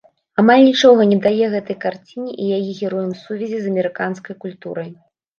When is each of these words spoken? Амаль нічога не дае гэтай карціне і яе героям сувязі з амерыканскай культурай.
Амаль 0.41 0.61
нічога 0.67 1.01
не 1.09 1.17
дае 1.25 1.45
гэтай 1.55 1.75
карціне 1.83 2.31
і 2.41 2.47
яе 2.57 2.71
героям 2.79 3.11
сувязі 3.25 3.59
з 3.65 3.75
амерыканскай 3.75 4.35
культурай. 4.47 4.89